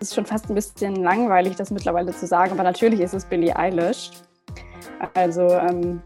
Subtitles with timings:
[0.00, 3.54] ist schon fast ein bisschen langweilig, das mittlerweile zu sagen, aber natürlich ist es Billie
[3.54, 4.10] Eilish.
[5.14, 6.02] Also ähm,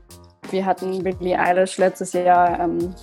[0.51, 2.95] wir hatten Billie Eilish letztes Jahr ähm,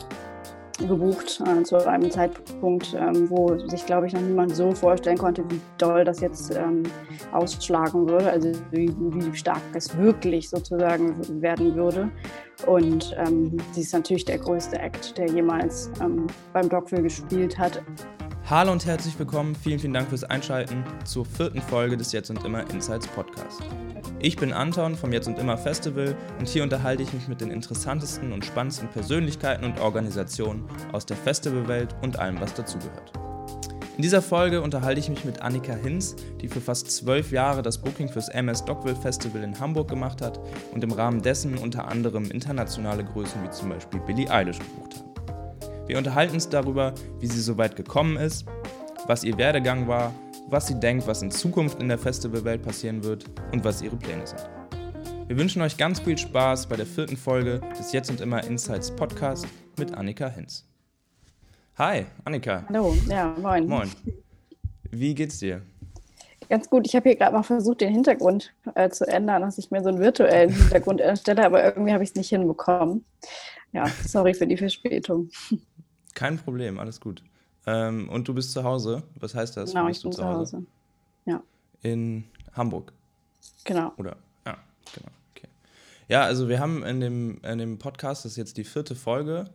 [0.88, 5.44] gebucht äh, zu einem Zeitpunkt, ähm, wo sich, glaube ich, noch niemand so vorstellen konnte,
[5.50, 6.84] wie doll das jetzt ähm,
[7.32, 12.10] ausschlagen würde, also wie, wie, stark es wirklich sozusagen werden würde.
[12.66, 17.82] Und ähm, sie ist natürlich der größte Act, der jemals ähm, beim Dogville gespielt hat.
[18.52, 19.56] Hallo und herzlich willkommen.
[19.56, 23.62] Vielen, vielen Dank fürs Einschalten zur vierten Folge des Jetzt und Immer Insights Podcast.
[24.20, 27.50] Ich bin Anton vom Jetzt und Immer Festival und hier unterhalte ich mich mit den
[27.50, 33.14] interessantesten und spannendsten Persönlichkeiten und Organisationen aus der Festivalwelt und allem, was dazugehört.
[33.96, 37.78] In dieser Folge unterhalte ich mich mit Annika Hinz, die für fast zwölf Jahre das
[37.78, 40.42] Booking fürs MS Dockville Festival in Hamburg gemacht hat
[40.74, 45.11] und im Rahmen dessen unter anderem internationale Größen wie zum Beispiel Billie Eilish gebucht hat.
[45.92, 48.46] Wir unterhalten uns darüber, wie sie so weit gekommen ist,
[49.08, 50.14] was ihr Werdegang war,
[50.48, 54.26] was sie denkt, was in Zukunft in der Festivalwelt passieren wird und was ihre Pläne
[54.26, 54.40] sind.
[55.28, 58.90] Wir wünschen euch ganz viel Spaß bei der vierten Folge des Jetzt und Immer Insights
[58.90, 59.46] Podcast
[59.78, 60.66] mit Annika Hinz.
[61.78, 62.64] Hi, Annika.
[62.70, 63.68] Hallo, ja, moin.
[63.68, 63.92] Moin.
[64.92, 65.62] Wie geht's dir?
[66.48, 66.88] Ganz gut.
[66.88, 69.90] Ich habe hier gerade mal versucht, den Hintergrund äh, zu ändern, dass ich mir so
[69.90, 73.04] einen virtuellen Hintergrund erstelle, aber irgendwie habe ich es nicht hinbekommen.
[73.74, 75.30] Ja, sorry für die Verspätung.
[76.14, 77.24] Kein Problem, alles gut.
[77.66, 79.04] Ähm, und du bist zu Hause.
[79.16, 79.72] Was heißt das?
[79.72, 80.58] Genau, ich bin zu Hause?
[80.58, 80.66] Hause.
[81.26, 81.44] Ja.
[81.82, 82.92] In Hamburg.
[83.64, 83.94] Genau.
[83.98, 84.18] Oder?
[84.46, 84.58] Ja,
[84.94, 85.12] genau.
[85.36, 85.48] Okay.
[86.08, 89.46] Ja, also wir haben in dem, in dem Podcast, das ist jetzt die vierte Folge,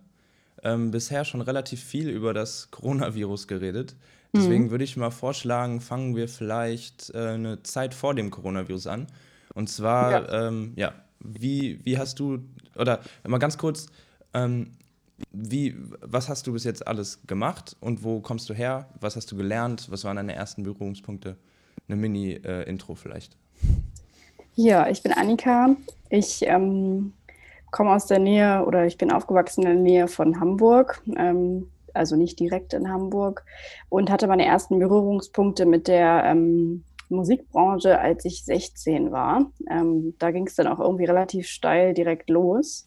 [0.62, 3.96] ähm, bisher schon relativ viel über das Coronavirus geredet.
[4.34, 4.70] Deswegen mhm.
[4.70, 9.06] würde ich mal vorschlagen, fangen wir vielleicht äh, eine Zeit vor dem Coronavirus an.
[9.54, 12.40] Und zwar, ja, ähm, ja wie, wie hast du,
[12.76, 13.86] oder mal ganz kurz,
[14.34, 14.72] ähm,
[15.32, 18.88] wie, was hast du bis jetzt alles gemacht und wo kommst du her?
[19.00, 19.90] Was hast du gelernt?
[19.90, 21.36] Was waren deine ersten Berührungspunkte?
[21.88, 23.36] Eine Mini-Intro äh, vielleicht.
[24.54, 25.76] Ja, ich bin Annika.
[26.10, 27.12] Ich ähm,
[27.70, 32.16] komme aus der Nähe oder ich bin aufgewachsen in der Nähe von Hamburg, ähm, also
[32.16, 33.44] nicht direkt in Hamburg
[33.88, 39.50] und hatte meine ersten Berührungspunkte mit der ähm, Musikbranche, als ich 16 war.
[39.70, 42.86] Ähm, da ging es dann auch irgendwie relativ steil direkt los.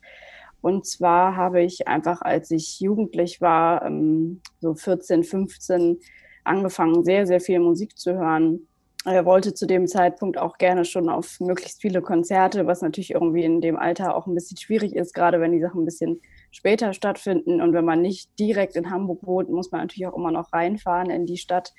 [0.61, 5.99] Und zwar habe ich einfach, als ich jugendlich war, ähm, so 14, 15,
[6.43, 8.67] angefangen, sehr, sehr viel Musik zu hören.
[9.05, 13.45] Er wollte zu dem Zeitpunkt auch gerne schon auf möglichst viele Konzerte, was natürlich irgendwie
[13.45, 16.19] in dem Alter auch ein bisschen schwierig ist, gerade wenn die Sachen ein bisschen
[16.51, 17.61] später stattfinden.
[17.61, 21.09] Und wenn man nicht direkt in Hamburg wohnt, muss man natürlich auch immer noch reinfahren
[21.09, 21.73] in die Stadt.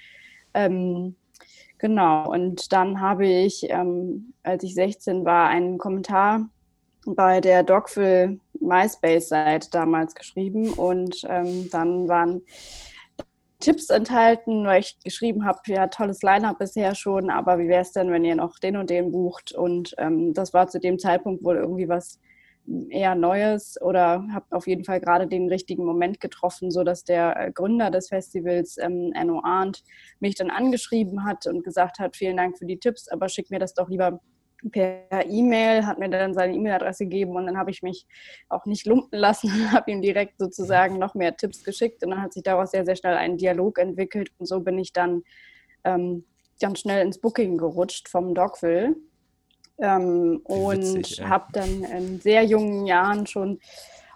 [0.54, 1.16] Ähm,
[1.76, 6.48] genau, und dann habe ich, ähm, als ich 16 war, einen Kommentar
[7.06, 12.42] bei der Dogville MySpace-Seite damals geschrieben und ähm, dann waren
[13.60, 17.92] Tipps enthalten, weil ich geschrieben habe, ja, tolles Line-Up bisher schon, aber wie wäre es
[17.92, 19.52] denn, wenn ihr noch den und den bucht?
[19.52, 22.18] Und ähm, das war zu dem Zeitpunkt wohl irgendwie was
[22.88, 27.36] eher Neues oder habe auf jeden Fall gerade den richtigen Moment getroffen, so dass der
[27.36, 29.82] äh, Gründer des Festivals, ähm, Enno Arndt,
[30.20, 33.58] mich dann angeschrieben hat und gesagt hat, vielen Dank für die Tipps, aber schick mir
[33.58, 34.20] das doch lieber
[34.70, 38.06] per E-Mail, hat mir dann seine E-Mail-Adresse gegeben und dann habe ich mich
[38.48, 42.22] auch nicht lumpen lassen und habe ihm direkt sozusagen noch mehr Tipps geschickt und dann
[42.22, 45.22] hat sich daraus sehr, sehr schnell ein Dialog entwickelt und so bin ich dann
[45.84, 46.24] ähm,
[46.60, 48.96] ganz schnell ins Booking gerutscht vom Dogville
[49.78, 53.60] ähm, und habe dann in sehr jungen Jahren schon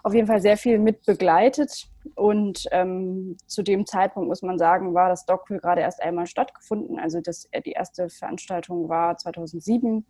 [0.05, 1.87] auf jeden Fall sehr viel mit begleitet.
[2.13, 6.99] Und ähm, zu dem Zeitpunkt muss man sagen, war das Dogville gerade erst einmal stattgefunden.
[6.99, 10.05] Also das, die erste Veranstaltung war 2007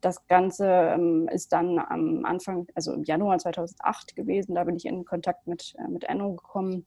[0.00, 4.54] das Ganze ähm, ist dann am Anfang, also im Januar 2008 gewesen.
[4.54, 6.86] Da bin ich in Kontakt mit, äh, mit Enno gekommen.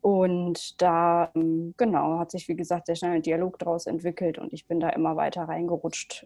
[0.00, 4.52] Und da, ähm, genau, hat sich, wie gesagt, sehr schnell ein Dialog daraus entwickelt und
[4.52, 6.24] ich bin da immer weiter reingerutscht.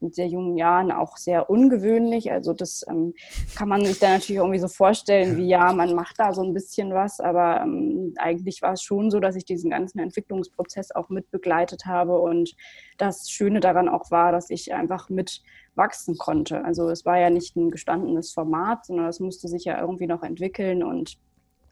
[0.00, 2.30] Mit sehr jungen Jahren auch sehr ungewöhnlich.
[2.30, 3.14] Also das ähm,
[3.56, 6.54] kann man sich da natürlich irgendwie so vorstellen, wie ja, man macht da so ein
[6.54, 11.08] bisschen was, aber ähm, eigentlich war es schon so, dass ich diesen ganzen Entwicklungsprozess auch
[11.08, 12.54] mit begleitet habe und
[12.96, 15.42] das Schöne daran auch war, dass ich einfach mit
[15.74, 16.64] wachsen konnte.
[16.64, 20.22] Also es war ja nicht ein gestandenes Format, sondern es musste sich ja irgendwie noch
[20.22, 21.18] entwickeln und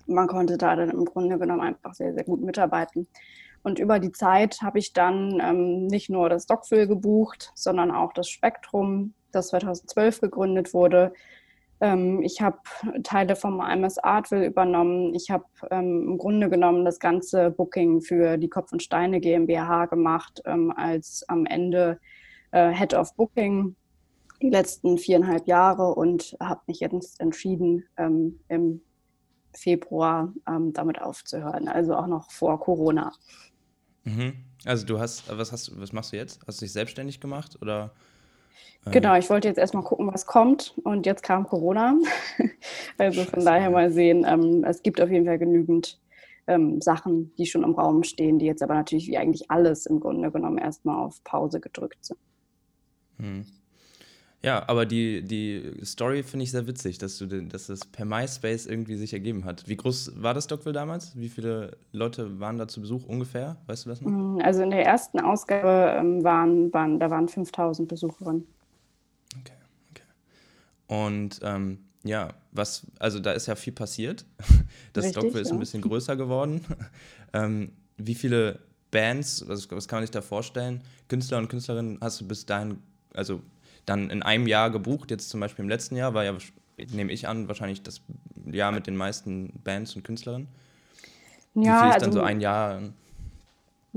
[0.07, 3.09] man konnte da dann im Grunde genommen einfach sehr, sehr gut mitarbeiten.
[3.67, 8.13] Und über die Zeit habe ich dann ähm, nicht nur das Dockville gebucht, sondern auch
[8.13, 11.13] das Spektrum, das 2012 gegründet wurde.
[11.81, 12.59] Ähm, ich habe
[13.03, 15.17] Teile vom IMS Artville übernommen.
[15.17, 19.87] Ich habe ähm, im Grunde genommen das ganze Booking für die Kopf und Steine GmbH
[19.87, 21.99] gemacht, ähm, als am Ende
[22.53, 23.75] äh, Head of Booking
[24.41, 28.81] die letzten viereinhalb Jahre und habe mich jetzt entschieden, ähm, im
[29.57, 33.13] Februar ähm, damit aufzuhören, also auch noch vor Corona.
[34.07, 34.35] Mhm.
[34.65, 36.41] Also du hast, was hast was machst du jetzt?
[36.47, 37.93] Hast du dich selbstständig gemacht oder?
[38.87, 38.93] Ähm?
[38.93, 41.99] Genau, ich wollte jetzt erstmal gucken, was kommt und jetzt kam Corona.
[42.99, 46.01] also von Scheiße, daher mal sehen, ähm, es gibt auf jeden Fall genügend
[46.47, 50.01] ähm, Sachen, die schon im Raum stehen, die jetzt aber natürlich wie eigentlich alles im
[50.01, 52.19] Grunde genommen erstmal auf Pause gedrückt sind.
[53.19, 53.45] Hm.
[54.43, 58.67] Ja, aber die, die Story finde ich sehr witzig, dass, du, dass das per MySpace
[58.67, 59.67] irgendwie sich ergeben hat.
[59.67, 61.19] Wie groß war das Dockville damals?
[61.19, 63.57] Wie viele Leute waren da zu Besuch ungefähr?
[63.67, 64.11] Weißt du das noch?
[64.11, 68.47] Hm, also in der ersten Ausgabe ähm, waren, waren, da waren 5000 Besucherinnen.
[69.41, 69.53] Okay,
[69.91, 70.05] okay.
[70.87, 74.25] Und ähm, ja, was, also da ist ja viel passiert.
[74.93, 75.55] Das Richtig, Dockville ist ja.
[75.55, 76.63] ein bisschen größer geworden.
[77.35, 78.61] ähm, wie viele
[78.91, 80.81] Bands, was, was kann man sich da vorstellen?
[81.09, 82.79] Künstler und Künstlerinnen hast du bis dahin,
[83.13, 83.43] also
[83.87, 85.11] dann in einem Jahr gebucht.
[85.11, 86.37] Jetzt zum Beispiel im letzten Jahr war ja,
[86.91, 88.03] nehme ich an, wahrscheinlich das
[88.45, 90.49] Jahr mit den meisten Bands und Künstlerinnen.
[91.55, 92.83] Ja, Wie viel ist also, dann so ein Jahr?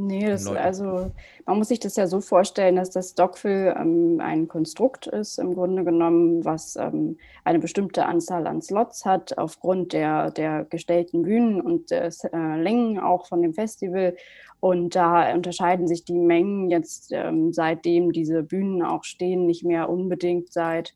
[0.01, 1.12] Nee, das, also
[1.46, 5.54] man muss sich das ja so vorstellen, dass das Stockfill ähm, ein Konstrukt ist, im
[5.56, 11.60] Grunde genommen, was ähm, eine bestimmte Anzahl an Slots hat, aufgrund der, der gestellten Bühnen
[11.60, 14.16] und des äh, Längen auch von dem Festival.
[14.62, 19.90] Und da unterscheiden sich die Mengen jetzt, ähm, seitdem diese Bühnen auch stehen, nicht mehr
[19.90, 20.95] unbedingt seit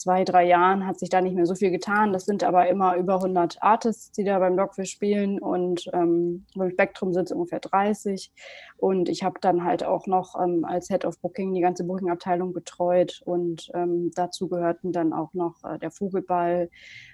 [0.00, 2.12] zwei, drei Jahren hat sich da nicht mehr so viel getan.
[2.12, 6.70] Das sind aber immer über 100 Artists, die da beim Dogfish spielen und ähm, beim
[6.70, 8.32] Spektrum sind es ungefähr 30.
[8.78, 12.54] Und ich habe dann halt auch noch ähm, als Head of Booking die ganze Booking-Abteilung
[12.54, 16.70] betreut und ähm, dazu gehörten dann auch noch äh, der Vogelball,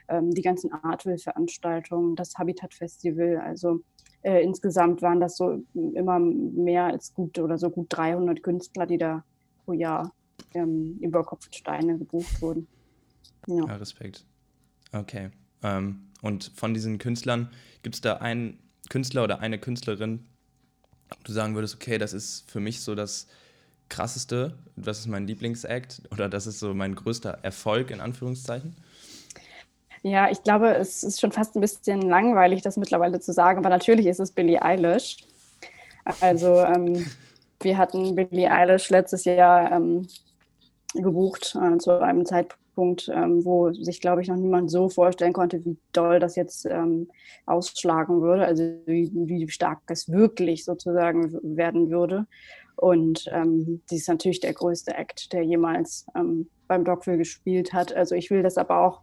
[0.08, 3.38] ähm, die ganzen Artwill-Veranstaltungen, das Habitat-Festival.
[3.38, 3.80] Also
[4.22, 8.98] äh, insgesamt waren das so immer mehr als gut oder so gut 300 Künstler, die
[8.98, 9.24] da
[9.64, 10.12] pro Jahr
[10.54, 12.68] ähm, über Kopf und Steine gebucht wurden.
[13.46, 14.24] Ja, ja Respekt.
[14.92, 15.30] Okay.
[15.62, 17.50] Ähm, und von diesen Künstlern,
[17.82, 18.58] gibt es da einen
[18.88, 20.26] Künstler oder eine Künstlerin,
[21.24, 23.26] du sagen würdest, okay, das ist für mich so das
[23.88, 28.74] krasseste, das ist mein Lieblingsact oder das ist so mein größter Erfolg in Anführungszeichen?
[30.02, 33.68] Ja, ich glaube, es ist schon fast ein bisschen langweilig, das mittlerweile zu sagen, aber
[33.68, 35.18] natürlich ist es Billie Eilish.
[36.20, 37.06] Also ähm,
[37.60, 40.06] wir hatten Billie Eilish letztes Jahr ähm,
[41.02, 45.64] gebucht äh, zu einem Zeitpunkt, ähm, wo sich, glaube ich, noch niemand so vorstellen konnte,
[45.64, 47.08] wie doll das jetzt ähm,
[47.46, 52.26] ausschlagen würde, also wie, wie, stark es wirklich sozusagen werden würde.
[52.76, 57.94] Und ähm, sie ist natürlich der größte Act, der jemals ähm, beim Dogville gespielt hat.
[57.94, 59.02] Also ich will das aber auch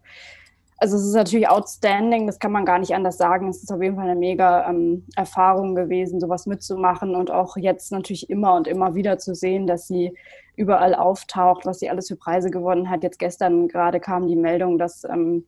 [0.84, 3.48] also es ist natürlich outstanding, das kann man gar nicht anders sagen.
[3.48, 7.94] Es ist auf jeden Fall eine mega ähm, Erfahrung gewesen, sowas mitzumachen und auch jetzt
[7.94, 10.14] natürlich immer und immer wieder zu sehen, dass sie
[10.56, 13.04] überall auftaucht, was sie alles für Preise gewonnen hat.
[13.04, 15.46] Jetzt gestern gerade kam die Meldung, dass ähm,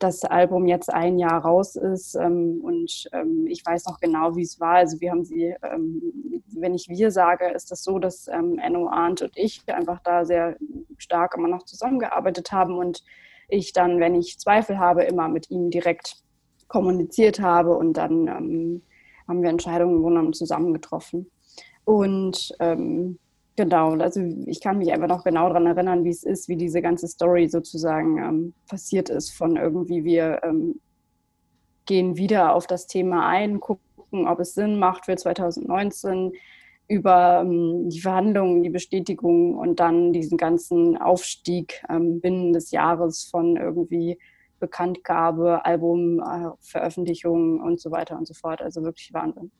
[0.00, 4.42] das Album jetzt ein Jahr raus ist ähm, und ähm, ich weiß noch genau, wie
[4.42, 4.76] es war.
[4.76, 8.88] Also wir haben sie, ähm, wenn ich wir sage, ist das so, dass ähm, Enno
[8.88, 10.56] Arndt und ich einfach da sehr
[10.96, 13.04] stark immer noch zusammengearbeitet haben und
[13.48, 16.16] ich dann, wenn ich Zweifel habe, immer mit ihm direkt
[16.66, 18.82] kommuniziert habe und dann ähm,
[19.28, 21.30] haben wir Entscheidungen im Grunde zusammen getroffen.
[21.84, 23.18] Und ähm,
[23.56, 26.82] genau, also ich kann mich einfach noch genau daran erinnern, wie es ist, wie diese
[26.82, 30.80] ganze Story sozusagen ähm, passiert ist, von irgendwie wir ähm,
[31.86, 36.32] gehen wieder auf das Thema ein, gucken, ob es Sinn macht für 2019
[36.90, 43.24] über ähm, die Verhandlungen, die Bestätigung und dann diesen ganzen Aufstieg ähm, binnen des Jahres
[43.24, 44.18] von irgendwie
[44.58, 48.60] Bekanntgabe, Albumveröffentlichungen äh, und so weiter und so fort.
[48.60, 49.52] Also wirklich Wahnsinn.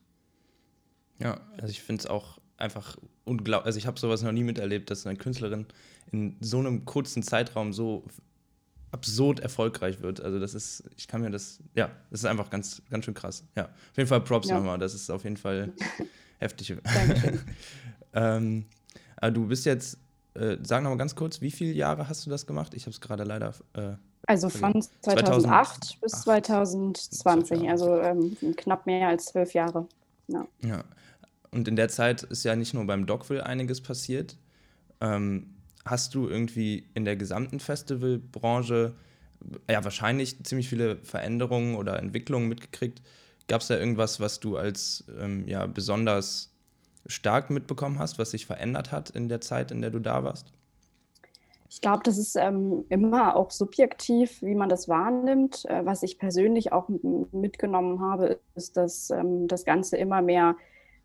[1.19, 3.65] Ja, also ich finde es auch einfach unglaublich.
[3.65, 5.65] Also ich habe sowas noch nie miterlebt, dass eine Künstlerin
[6.11, 8.03] in so einem kurzen Zeitraum so
[8.91, 10.21] absurd erfolgreich wird.
[10.21, 13.43] Also das ist, ich kann mir das, ja, das ist einfach ganz, ganz schön krass.
[13.55, 14.57] Ja, auf jeden Fall Props ja.
[14.57, 14.77] nochmal.
[14.77, 15.73] Das ist auf jeden Fall
[16.41, 16.75] Heftig.
[18.13, 18.65] ähm,
[19.17, 19.99] aber du bist jetzt,
[20.33, 22.73] äh, sag noch mal ganz kurz, wie viele Jahre hast du das gemacht?
[22.73, 23.53] Ich habe es gerade leider.
[23.73, 23.93] Äh,
[24.25, 29.87] also von 2008 bis 2020, also ähm, knapp mehr als zwölf Jahre.
[30.27, 30.47] Ja.
[30.63, 30.83] ja.
[31.51, 34.37] Und in der Zeit ist ja nicht nur beim Dogville einiges passiert.
[35.01, 35.55] Ähm,
[35.85, 38.95] hast du irgendwie in der gesamten Festivalbranche
[39.69, 43.01] ja wahrscheinlich ziemlich viele Veränderungen oder Entwicklungen mitgekriegt?
[43.47, 46.53] Gab es da irgendwas, was du als ähm, ja, besonders
[47.07, 50.53] stark mitbekommen hast, was sich verändert hat in der Zeit, in der du da warst?
[51.69, 55.65] Ich glaube, das ist ähm, immer auch subjektiv, wie man das wahrnimmt.
[55.65, 56.89] Äh, was ich persönlich auch
[57.31, 60.55] mitgenommen habe, ist, dass ähm, das Ganze immer mehr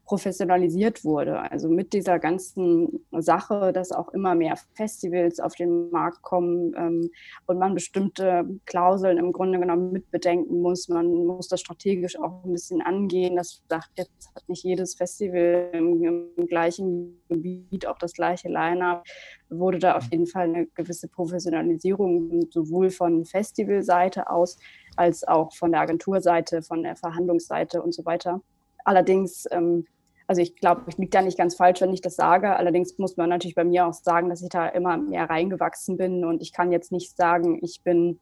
[0.07, 1.51] professionalisiert wurde.
[1.51, 7.11] Also mit dieser ganzen Sache, dass auch immer mehr Festivals auf den Markt kommen ähm,
[7.47, 10.89] und man bestimmte Klauseln im Grunde genommen mitbedenken muss.
[10.89, 13.37] Man muss das strategisch auch ein bisschen angehen.
[13.37, 19.05] Das sagt jetzt hat nicht jedes Festival im, im gleichen Gebiet auch das gleiche Line-up.
[19.51, 24.57] Wurde da auf jeden Fall eine gewisse Professionalisierung sowohl von Festivalseite aus
[24.95, 28.41] als auch von der Agenturseite, von der Verhandlungsseite und so weiter.
[28.85, 29.85] Allerdings ähm,
[30.26, 32.56] also ich glaube, ich liege da nicht ganz falsch, wenn ich das sage.
[32.56, 36.25] Allerdings muss man natürlich bei mir auch sagen, dass ich da immer mehr reingewachsen bin
[36.25, 38.18] und ich kann jetzt nicht sagen, ich bin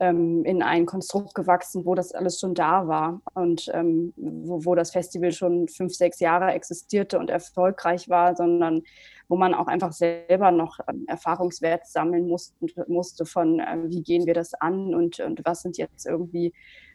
[0.00, 4.74] ähm, in ein Konstrukt gewachsen, wo das alles schon da war und ähm, wo, wo
[4.74, 8.82] das Festival schon fünf, sechs Jahre existierte und erfolgreich war, sondern
[9.28, 12.54] wo man auch einfach selber noch ähm, Erfahrungswert sammeln musste,
[12.86, 16.52] musste von, äh, wie gehen wir das an und, und was sind jetzt irgendwie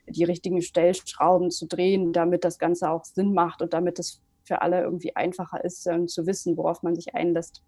[0.07, 4.61] die richtigen Stellschrauben zu drehen, damit das Ganze auch Sinn macht und damit es für
[4.61, 7.63] alle irgendwie einfacher ist, äh, zu wissen, worauf man sich einlässt.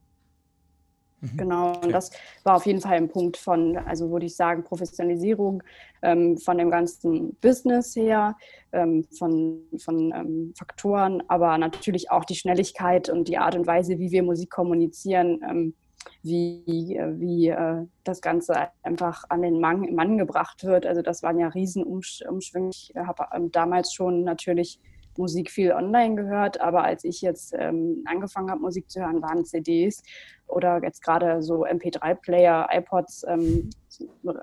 [1.22, 1.38] Mhm.
[1.38, 2.12] Genau, und das
[2.44, 5.64] war auf jeden Fall ein Punkt von, also würde ich sagen, Professionalisierung
[6.02, 8.36] ähm, von dem ganzen Business her,
[8.72, 13.98] ähm, von, von ähm, Faktoren, aber natürlich auch die Schnelligkeit und die Art und Weise,
[14.00, 15.74] wie wir Musik kommunizieren, ähm,
[16.22, 20.86] wie, wie äh, das Ganze einfach an den Mann, Mann gebracht wird.
[20.86, 22.70] Also das waren ja Riesenumschwünge.
[22.72, 24.80] Ich habe ähm, damals schon natürlich
[25.18, 29.46] Musik viel online gehört, aber als ich jetzt ähm, angefangen habe, Musik zu hören, waren
[29.46, 30.04] CDs
[30.48, 33.70] oder jetzt gerade so MP3-Player, iPods ähm,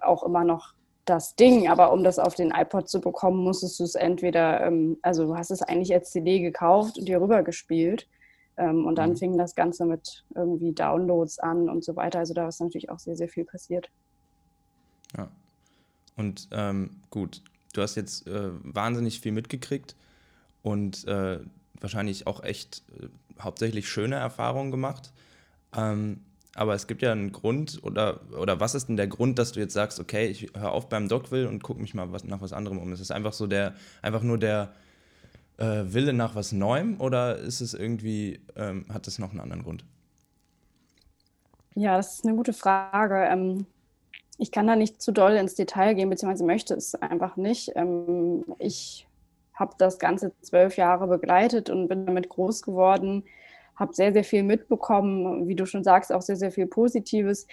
[0.00, 1.68] auch immer noch das Ding.
[1.68, 5.36] Aber um das auf den iPod zu bekommen, musstest du es entweder, ähm, also du
[5.36, 8.08] hast es eigentlich als CD gekauft und dir rübergespielt.
[8.56, 9.16] Ähm, und dann mhm.
[9.16, 12.18] fing das Ganze mit irgendwie Downloads an und so weiter.
[12.18, 13.90] Also da ist natürlich auch sehr, sehr viel passiert.
[15.16, 15.28] Ja.
[16.16, 17.42] Und ähm, gut,
[17.72, 19.96] du hast jetzt äh, wahnsinnig viel mitgekriegt
[20.62, 21.40] und äh,
[21.80, 23.06] wahrscheinlich auch echt äh,
[23.40, 25.12] hauptsächlich schöne Erfahrungen gemacht.
[25.74, 26.20] Ähm,
[26.54, 29.60] aber es gibt ja einen Grund, oder, oder was ist denn der Grund, dass du
[29.60, 32.52] jetzt sagst, okay, ich höre auf beim Dogville und gucke mich mal was, nach was
[32.52, 32.92] anderem um?
[32.92, 34.74] Ist es einfach so der, einfach nur der,
[35.58, 39.62] äh, Wille nach was Neuem oder ist es irgendwie, ähm, hat es noch einen anderen
[39.62, 39.84] Grund?
[41.74, 43.26] Ja, das ist eine gute Frage.
[43.30, 43.66] Ähm,
[44.38, 47.72] ich kann da nicht zu doll ins Detail gehen, beziehungsweise möchte es einfach nicht.
[47.76, 49.06] Ähm, ich
[49.54, 53.24] habe das Ganze zwölf Jahre begleitet und bin damit groß geworden,
[53.76, 57.46] habe sehr, sehr viel mitbekommen, wie du schon sagst, auch sehr, sehr viel Positives,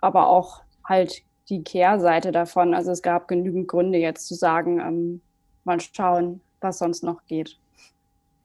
[0.00, 2.74] aber auch halt die Kehrseite davon.
[2.74, 5.20] Also es gab genügend Gründe jetzt zu sagen, ähm,
[5.64, 7.58] mal schauen, was sonst noch geht.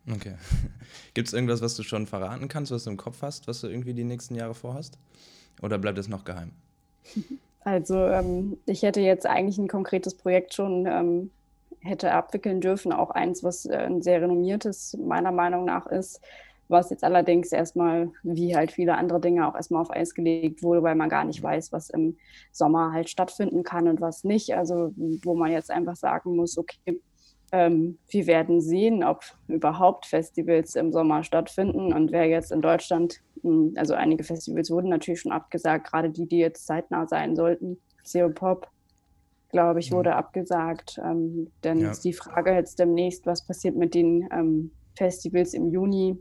[0.10, 0.36] Okay.
[1.14, 3.68] Gibt es irgendwas, was du schon verraten kannst, was du im Kopf hast, was du
[3.68, 4.98] irgendwie die nächsten Jahre vorhast?
[5.62, 6.52] Oder bleibt es noch geheim?
[7.62, 11.32] Also ähm, ich hätte jetzt eigentlich ein konkretes Projekt schon ähm,
[11.82, 16.22] hätte abwickeln dürfen, auch eins, was äh, ein sehr renommiertes meiner Meinung nach ist,
[16.70, 20.84] was jetzt allerdings erstmal, wie halt viele andere Dinge, auch erstmal auf Eis gelegt wurde,
[20.84, 22.18] weil man gar nicht weiß, was im
[22.52, 24.54] Sommer halt stattfinden kann und was nicht.
[24.56, 27.00] Also wo man jetzt einfach sagen muss, okay,
[27.52, 33.22] ähm, wir werden sehen, ob überhaupt Festivals im Sommer stattfinden und wer jetzt in Deutschland,
[33.42, 37.80] hm, also einige Festivals wurden natürlich schon abgesagt, gerade die, die jetzt zeitnah sein sollten.
[38.04, 38.68] Zero Pop,
[39.50, 40.16] glaube ich, wurde mhm.
[40.18, 41.00] abgesagt.
[41.04, 41.92] Ähm, denn ja.
[41.92, 46.18] ist die Frage jetzt demnächst, was passiert mit den ähm, Festivals im Juni?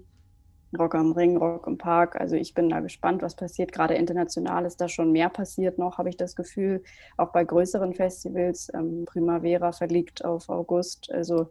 [0.78, 2.20] Rock am Ring, Rock im Park.
[2.20, 3.72] Also ich bin da gespannt, was passiert.
[3.72, 6.82] Gerade international ist da schon mehr passiert noch, habe ich das Gefühl.
[7.16, 8.68] Auch bei größeren Festivals.
[8.74, 11.10] Ähm, Primavera verlegt auf August.
[11.12, 11.50] Also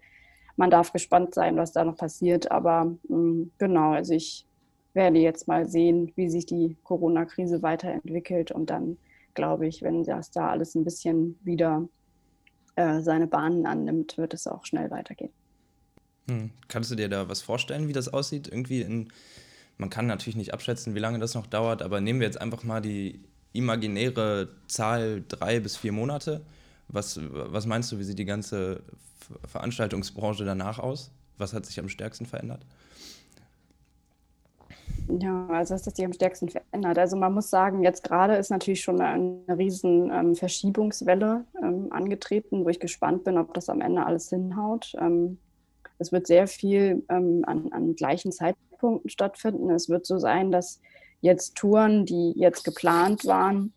[0.58, 2.52] man darf gespannt sein, was da noch passiert.
[2.52, 4.48] Aber mh, mm, genau, also ich
[4.94, 8.52] werde jetzt mal sehen, wie sich die Corona-Krise weiterentwickelt.
[8.52, 8.98] Und dann
[9.34, 11.88] glaube ich, wenn das da alles ein bisschen wieder
[12.76, 15.34] äh, seine Bahnen annimmt, wird es auch schnell weitergehen.
[16.28, 16.52] Hm.
[16.68, 18.48] Kannst du dir da was vorstellen, wie das aussieht?
[18.48, 19.10] Irgendwie in,
[19.78, 22.64] man kann natürlich nicht abschätzen, wie lange das noch dauert, aber nehmen wir jetzt einfach
[22.64, 23.20] mal die
[23.54, 26.42] imaginäre Zahl drei bis vier Monate.
[26.88, 28.82] Was, was meinst du, wie sieht die ganze
[29.48, 31.12] Veranstaltungsbranche danach aus?
[31.38, 32.66] Was hat sich am stärksten verändert?
[35.08, 36.98] Ja, also was hat sich am stärksten verändert?
[36.98, 41.92] Also man muss sagen, jetzt gerade ist natürlich schon eine, eine riesen ähm, Verschiebungswelle ähm,
[41.92, 44.94] angetreten, wo ich gespannt bin, ob das am Ende alles hinhaut.
[45.00, 45.38] Ähm,
[45.98, 49.70] es wird sehr viel ähm, an, an gleichen Zeitpunkten stattfinden.
[49.70, 50.82] Es wird so sein, dass
[51.22, 53.74] jetzt Touren, die jetzt geplant waren,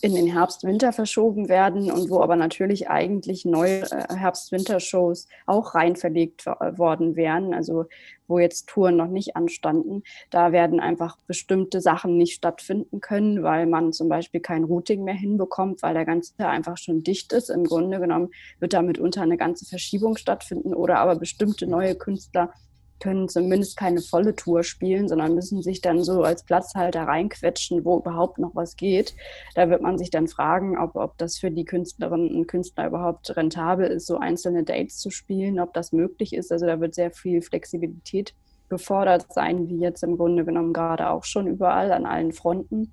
[0.00, 5.96] in den Herbst-Winter verschoben werden und wo aber natürlich eigentlich neue äh, Herbst-Winter-Shows auch rein
[5.96, 7.86] verlegt worden wären, also
[8.26, 10.02] wo jetzt Touren noch nicht anstanden.
[10.30, 15.14] Da werden einfach bestimmte Sachen nicht stattfinden können, weil man zum Beispiel kein Routing mehr
[15.14, 17.50] hinbekommt, weil der ganze einfach schon dicht ist.
[17.50, 22.52] Im Grunde genommen wird da mitunter eine ganze Verschiebung stattfinden oder aber bestimmte neue Künstler
[23.02, 27.98] können zumindest keine volle Tour spielen, sondern müssen sich dann so als Platzhalter reinquetschen, wo
[27.98, 29.16] überhaupt noch was geht.
[29.56, 33.36] Da wird man sich dann fragen, ob, ob das für die Künstlerinnen und Künstler überhaupt
[33.36, 36.52] rentabel ist, so einzelne Dates zu spielen, ob das möglich ist.
[36.52, 38.34] Also da wird sehr viel Flexibilität
[38.68, 42.92] gefordert sein, wie jetzt im Grunde genommen gerade auch schon überall an allen Fronten.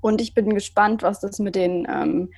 [0.00, 2.30] Und ich bin gespannt, was das mit den ähm,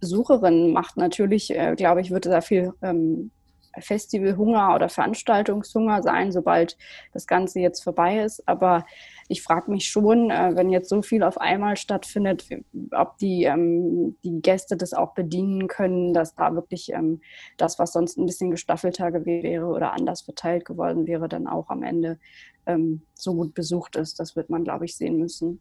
[0.00, 0.98] Besucherinnen macht.
[0.98, 3.30] Natürlich, äh, glaube ich, wird da viel ähm,
[3.78, 6.76] Festivalhunger oder Veranstaltungshunger sein, sobald
[7.12, 8.46] das Ganze jetzt vorbei ist.
[8.46, 8.84] Aber
[9.28, 12.46] ich frage mich schon, äh, wenn jetzt so viel auf einmal stattfindet,
[12.92, 17.20] ob die, ähm, die Gäste das auch bedienen können, dass da wirklich ähm,
[17.56, 21.82] das, was sonst ein bisschen gestaffelter wäre oder anders verteilt geworden wäre, dann auch am
[21.82, 22.18] Ende
[22.66, 24.20] ähm, so gut besucht ist.
[24.20, 25.60] Das wird man, glaube ich, sehen müssen.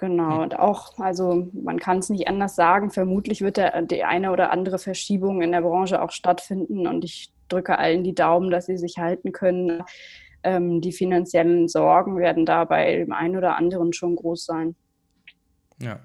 [0.00, 4.32] Genau, und auch, also man kann es nicht anders sagen, vermutlich wird der, die eine
[4.32, 8.64] oder andere Verschiebung in der Branche auch stattfinden und ich drücke allen die Daumen, dass
[8.64, 9.82] sie sich halten können.
[10.42, 14.74] Ähm, die finanziellen Sorgen werden da bei dem einen oder anderen schon groß sein.
[15.82, 16.00] Ja,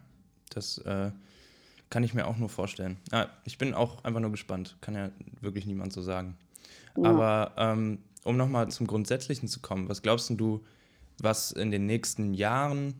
[0.49, 1.11] das äh,
[1.89, 2.97] kann ich mir auch nur vorstellen.
[3.13, 5.09] Ja, ich bin auch einfach nur gespannt, kann ja
[5.39, 6.35] wirklich niemand so sagen.
[6.97, 7.11] Ja.
[7.11, 10.65] Aber ähm, um nochmal zum Grundsätzlichen zu kommen, was glaubst du,
[11.17, 12.95] was in den nächsten Jahren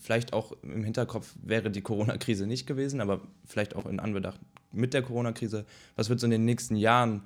[0.00, 4.40] vielleicht auch im Hinterkopf wäre die Corona-Krise nicht gewesen, aber vielleicht auch in Anbedacht
[4.72, 5.64] mit der Corona-Krise,
[5.96, 7.22] was wird so in den nächsten Jahren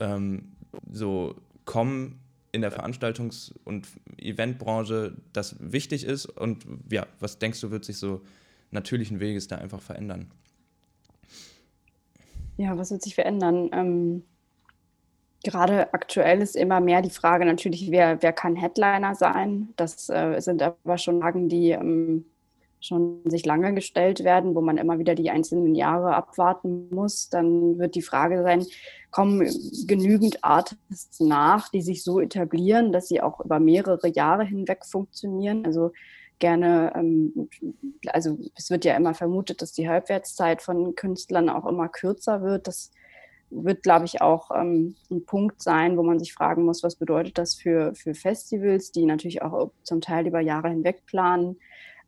[0.00, 0.52] ähm,
[0.90, 2.20] so kommen
[2.52, 3.88] in der Veranstaltungs- und
[4.18, 8.22] Eventbranche, das wichtig ist und ja, was denkst du, wird sich so
[8.70, 10.30] natürlichen Weges da einfach verändern?
[12.58, 13.70] Ja, was wird sich verändern?
[13.72, 14.22] Ähm,
[15.42, 19.72] Gerade aktuell ist immer mehr die Frage natürlich, wer, wer kann Headliner sein?
[19.76, 22.26] Das äh, sind aber schon Fragen, die ähm,
[22.80, 27.28] schon sich lange gestellt werden, wo man immer wieder die einzelnen Jahre abwarten muss.
[27.28, 28.66] Dann wird die Frage sein,
[29.10, 29.48] kommen
[29.86, 35.64] genügend Artists nach, die sich so etablieren, dass sie auch über mehrere Jahre hinweg funktionieren?
[35.64, 35.92] Also
[36.40, 37.48] gerne, ähm,
[38.08, 42.66] also es wird ja immer vermutet, dass die Halbwertszeit von Künstlern auch immer kürzer wird.
[42.66, 42.90] Das
[43.54, 47.38] wird, glaube ich, auch ähm, ein Punkt sein, wo man sich fragen muss, was bedeutet
[47.38, 51.56] das für, für Festivals, die natürlich auch zum Teil über Jahre hinweg planen.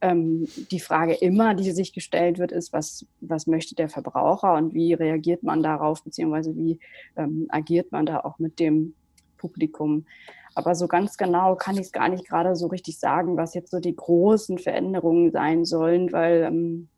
[0.00, 4.74] Ähm, die Frage immer, die sich gestellt wird, ist, was, was möchte der Verbraucher und
[4.74, 6.78] wie reagiert man darauf, beziehungsweise wie
[7.16, 8.94] ähm, agiert man da auch mit dem
[9.36, 10.06] Publikum.
[10.54, 13.70] Aber so ganz genau kann ich es gar nicht gerade so richtig sagen, was jetzt
[13.70, 16.88] so die großen Veränderungen sein sollen, weil ähm,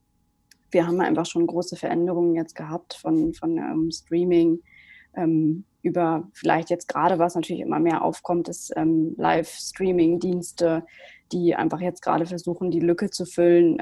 [0.71, 4.61] wir haben einfach schon große Veränderungen jetzt gehabt von, von ähm, Streaming
[5.17, 10.85] ähm, über vielleicht jetzt gerade, was natürlich immer mehr aufkommt, ist ähm, Live-Streaming-Dienste,
[11.33, 13.79] die einfach jetzt gerade versuchen, die Lücke zu füllen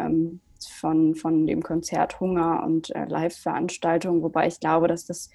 [0.68, 5.31] von, von dem Konzerthunger und äh, Live-Veranstaltungen, wobei ich glaube, dass das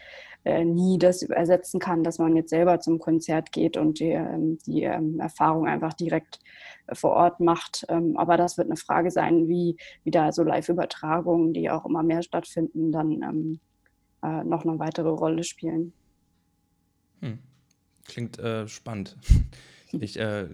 [0.45, 4.57] äh, nie das ersetzen kann, dass man jetzt selber zum Konzert geht und die, ähm,
[4.65, 6.39] die ähm, Erfahrung einfach direkt
[6.87, 7.85] äh, vor Ort macht.
[7.89, 12.03] Ähm, aber das wird eine Frage sein, wie, wie da so Live-Übertragungen, die auch immer
[12.03, 13.59] mehr stattfinden, dann ähm,
[14.23, 15.93] äh, noch eine weitere Rolle spielen.
[17.21, 17.39] Hm.
[18.05, 19.17] Klingt äh, spannend.
[19.91, 20.45] Ich, ja,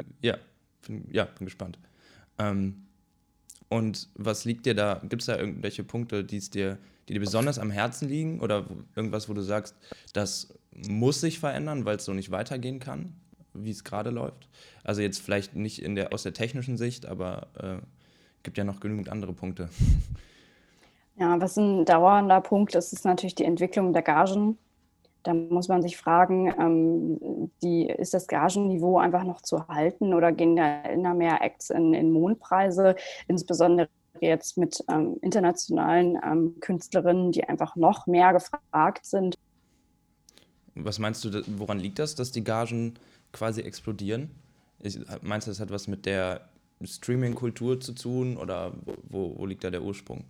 [0.88, 1.77] bin, ja, bin gespannt.
[2.39, 2.85] Ähm,
[3.69, 5.01] und was liegt dir da?
[5.04, 8.65] Gibt es da irgendwelche Punkte, die es dir die dir besonders am Herzen liegen oder
[8.95, 9.75] irgendwas, wo du sagst,
[10.13, 13.13] das muss sich verändern, weil es so nicht weitergehen kann,
[13.54, 14.49] wie es gerade läuft?
[14.84, 17.78] Also jetzt vielleicht nicht in der, aus der technischen Sicht, aber äh,
[18.43, 19.69] gibt ja noch genügend andere Punkte.
[21.17, 24.58] Ja, was ein dauernder Punkt ist, ist natürlich die Entwicklung der Gagen.
[25.25, 30.31] Da muss man sich fragen, ähm, die, ist das Gagenniveau einfach noch zu halten oder
[30.31, 32.95] gehen da immer mehr Acts in, in Mondpreise,
[33.27, 33.89] insbesondere
[34.21, 39.35] jetzt mit ähm, internationalen ähm, Künstlerinnen, die einfach noch mehr gefragt sind.
[40.75, 42.93] Was meinst du, woran liegt das, dass die Gagen
[43.31, 44.29] quasi explodieren?
[44.79, 46.41] Ich, meinst du, das hat was mit der
[46.83, 48.73] Streaming-Kultur zu tun oder
[49.09, 50.23] wo, wo liegt da der Ursprung?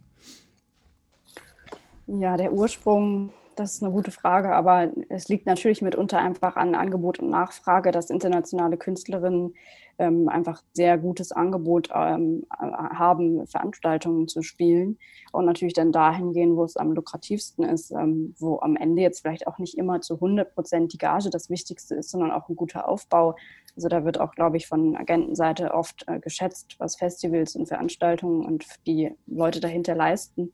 [2.08, 6.76] Ja, der Ursprung das ist eine gute Frage, aber es liegt natürlich mitunter einfach an
[6.76, 9.54] Angebot und Nachfrage, dass internationale Künstlerinnen
[9.98, 14.98] ähm, einfach sehr gutes Angebot ähm, haben, Veranstaltungen zu spielen
[15.32, 19.22] und natürlich dann dahin gehen, wo es am lukrativsten ist, ähm, wo am Ende jetzt
[19.22, 22.56] vielleicht auch nicht immer zu 100 Prozent die Gage das Wichtigste ist, sondern auch ein
[22.56, 23.36] guter Aufbau.
[23.76, 28.46] Also da wird auch, glaube ich, von Agentenseite oft äh, geschätzt, was Festivals und Veranstaltungen
[28.46, 30.54] und die Leute dahinter leisten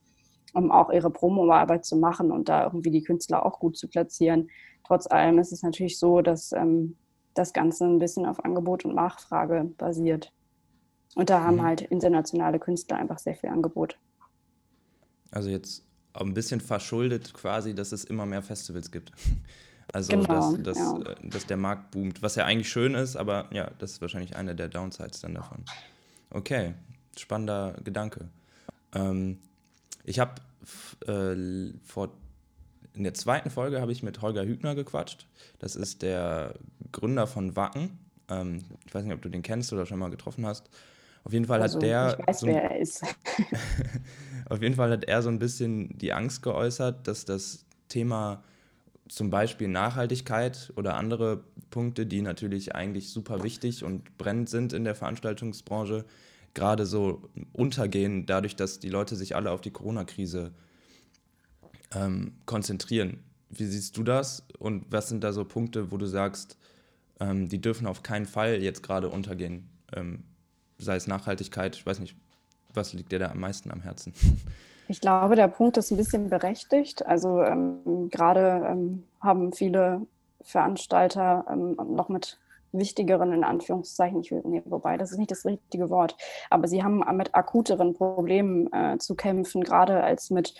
[0.54, 4.50] um auch ihre Promo-Arbeit zu machen und da irgendwie die Künstler auch gut zu platzieren.
[4.86, 6.98] Trotz allem ist es natürlich so, dass ähm,
[7.34, 10.34] das Ganze ein bisschen auf Angebot und Nachfrage basiert.
[11.16, 11.64] Und da haben mhm.
[11.64, 13.98] halt internationale Künstler einfach sehr viel Angebot.
[15.32, 19.12] Also jetzt ein bisschen verschuldet quasi, dass es immer mehr Festivals gibt.
[19.94, 21.00] Also, genau, dass, dass, ja.
[21.00, 24.38] Äh, dass der Markt boomt, was ja eigentlich schön ist, aber ja, das ist wahrscheinlich
[24.38, 25.66] eine der Downsides dann davon.
[26.30, 26.76] Okay,
[27.18, 28.30] spannender Gedanke.
[28.94, 29.40] Ähm,
[30.04, 30.36] ich habe
[31.08, 32.10] äh, vor
[32.94, 35.26] in der zweiten Folge habe ich mit Holger Hübner gequatscht.
[35.60, 36.56] Das ist der
[36.92, 38.00] Gründer von Wacken.
[38.30, 40.70] Ähm, ich weiß nicht, ob du den kennst oder schon mal getroffen hast.
[41.24, 42.18] Auf jeden Fall also, hat der.
[42.20, 43.04] Ich weiß, so wer er ist.
[44.50, 48.44] auf jeden Fall hat er so ein bisschen die Angst geäußert, dass das Thema
[49.08, 54.84] zum Beispiel Nachhaltigkeit oder andere Punkte, die natürlich eigentlich super wichtig und brennend sind in
[54.84, 56.06] der Veranstaltungsbranche,
[56.54, 60.52] gerade so untergehen, dadurch, dass die Leute sich alle auf die Corona-Krise
[61.94, 63.24] ähm, konzentrieren.
[63.50, 66.58] Wie siehst du das und was sind da so Punkte, wo du sagst,
[67.20, 69.70] ähm, die dürfen auf keinen Fall jetzt gerade untergehen?
[69.94, 70.24] Ähm,
[70.78, 72.16] sei es Nachhaltigkeit, ich weiß nicht,
[72.74, 74.14] was liegt dir da am meisten am Herzen?
[74.88, 77.06] Ich glaube, der Punkt ist ein bisschen berechtigt.
[77.06, 80.06] Also ähm, gerade ähm, haben viele
[80.42, 82.41] Veranstalter ähm, noch mit
[82.72, 86.16] wichtigeren, in Anführungszeichen, ich will, nee, wobei, das ist nicht das richtige Wort,
[86.50, 90.56] aber sie haben mit akuteren Problemen äh, zu kämpfen, gerade als mit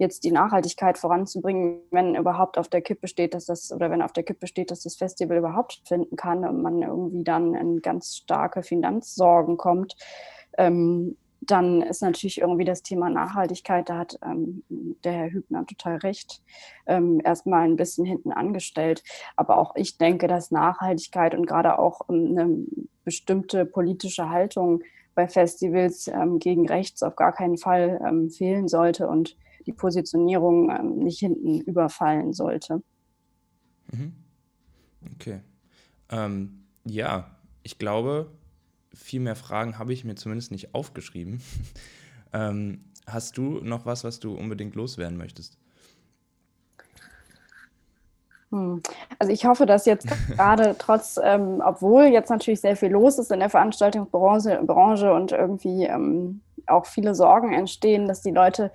[0.00, 4.14] jetzt die Nachhaltigkeit voranzubringen, wenn überhaupt auf der Kippe steht, dass das, oder wenn auf
[4.14, 8.16] der Kippe steht, dass das Festival überhaupt finden kann und man irgendwie dann in ganz
[8.16, 9.94] starke Finanzsorgen kommt,
[10.56, 14.62] ähm, dann ist natürlich irgendwie das Thema Nachhaltigkeit, da hat ähm,
[15.04, 16.42] der Herr Hübner total recht,
[16.86, 19.02] ähm, erstmal ein bisschen hinten angestellt.
[19.36, 22.64] Aber auch ich denke, dass Nachhaltigkeit und gerade auch ähm, eine
[23.04, 24.82] bestimmte politische Haltung
[25.14, 30.70] bei Festivals ähm, gegen rechts auf gar keinen Fall ähm, fehlen sollte und die Positionierung
[30.70, 32.82] ähm, nicht hinten überfallen sollte.
[33.92, 34.14] Mhm.
[35.14, 35.40] Okay.
[36.84, 37.30] ja,
[37.62, 38.30] ich glaube,
[38.94, 41.40] viel mehr Fragen habe ich mir zumindest nicht aufgeschrieben.
[42.32, 45.58] ähm, hast du noch was, was du unbedingt loswerden möchtest?
[48.50, 48.82] Hm.
[49.18, 53.30] Also ich hoffe, dass jetzt gerade trotz, ähm, obwohl jetzt natürlich sehr viel los ist
[53.30, 58.72] in der Veranstaltungsbranche Branche und irgendwie ähm, auch viele Sorgen entstehen, dass die Leute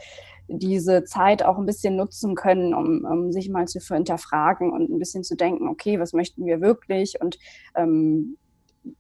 [0.48, 5.00] diese Zeit auch ein bisschen nutzen können, um, um sich mal zu hinterfragen und ein
[5.00, 7.40] bisschen zu denken, okay, was möchten wir wirklich und
[7.76, 8.38] ähm,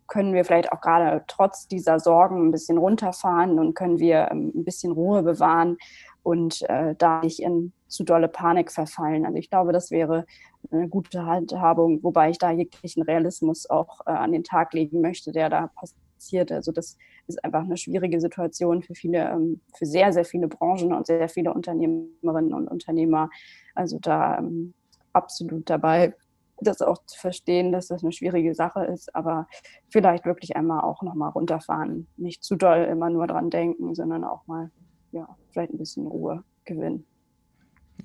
[0.07, 4.51] können wir vielleicht auch gerade trotz dieser Sorgen ein bisschen runterfahren und können wir ähm,
[4.55, 5.77] ein bisschen Ruhe bewahren
[6.23, 9.25] und äh, da nicht in zu dolle Panik verfallen.
[9.25, 10.25] Also ich glaube, das wäre
[10.71, 15.31] eine gute Handhabung, wobei ich da jeglichen Realismus auch äh, an den Tag legen möchte,
[15.31, 16.51] der da passiert.
[16.51, 20.93] Also das ist einfach eine schwierige Situation für viele, ähm, für sehr, sehr viele Branchen
[20.93, 23.29] und sehr viele Unternehmerinnen und Unternehmer.
[23.75, 24.73] Also da ähm,
[25.13, 26.13] absolut dabei,
[26.61, 29.47] das auch zu verstehen, dass das eine schwierige Sache ist, aber
[29.89, 32.07] vielleicht wirklich einmal auch nochmal runterfahren.
[32.17, 34.71] Nicht zu doll immer nur dran denken, sondern auch mal,
[35.11, 37.05] ja, vielleicht ein bisschen Ruhe gewinnen.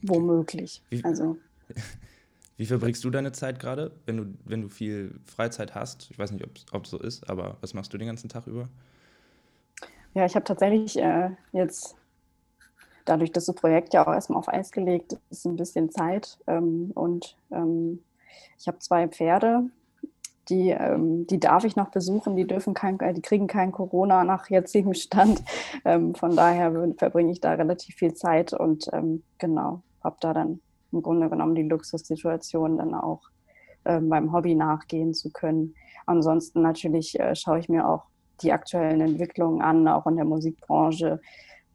[0.02, 0.82] Womöglich.
[0.90, 1.36] Wie, also.
[2.56, 6.10] Wie verbringst du deine Zeit gerade, wenn du, wenn du viel Freizeit hast?
[6.10, 8.68] Ich weiß nicht, ob es so ist, aber was machst du den ganzen Tag über?
[10.12, 11.96] Ja, ich habe tatsächlich äh, jetzt
[13.06, 16.90] dadurch, dass das Projekt ja auch erstmal auf Eis gelegt ist, ein bisschen Zeit ähm,
[16.94, 18.00] und ähm,
[18.58, 19.70] ich habe zwei Pferde,
[20.48, 24.24] die, ähm, die darf ich noch besuchen, die dürfen kein, äh, die kriegen kein Corona
[24.24, 25.42] nach jetzigem Stand.
[25.84, 30.60] Ähm, von daher verbringe ich da relativ viel Zeit und ähm, genau, habe da dann
[30.92, 33.22] im Grunde genommen die Luxussituation, dann auch
[33.86, 35.74] ähm, beim Hobby nachgehen zu können.
[36.04, 38.04] Ansonsten natürlich äh, schaue ich mir auch
[38.42, 41.20] die aktuellen Entwicklungen an, auch in der Musikbranche.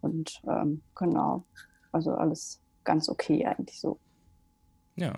[0.02, 1.46] Und ähm, genau,
[1.92, 3.98] also alles ganz okay eigentlich so.
[4.96, 5.14] Ja,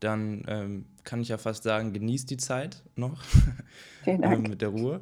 [0.00, 3.22] dann ähm, kann ich ja fast sagen, genießt die Zeit noch
[4.06, 5.00] ähm, mit der Ruhe.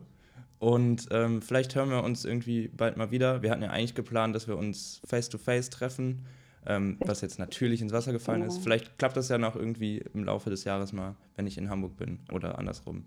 [0.58, 3.42] Und ähm, vielleicht hören wir uns irgendwie bald mal wieder.
[3.42, 6.26] Wir hatten ja eigentlich geplant, dass wir uns face-to-face -face treffen,
[6.64, 8.46] ähm, was jetzt natürlich ins Wasser gefallen ja.
[8.46, 8.62] ist.
[8.62, 11.96] Vielleicht klappt das ja noch irgendwie im Laufe des Jahres mal, wenn ich in Hamburg
[11.96, 13.04] bin oder andersrum.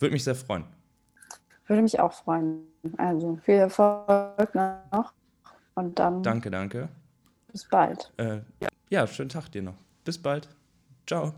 [0.00, 0.64] Würde mich sehr freuen.
[1.66, 2.62] Würde mich auch freuen.
[2.96, 5.12] Also viel Erfolg noch
[5.74, 6.22] und dann.
[6.22, 6.88] Danke, danke.
[7.52, 8.12] Bis bald.
[8.16, 8.40] Äh,
[8.90, 9.76] ja, schönen Tag dir noch.
[10.04, 10.48] Bis bald.
[11.06, 11.34] Ciao.